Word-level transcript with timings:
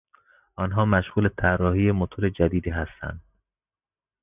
آنها 0.55 0.85
مشغول 0.85 1.29
طراحی 1.37 1.91
موتور 1.91 2.29
جدیدی 2.29 2.69
هستند. 2.69 3.21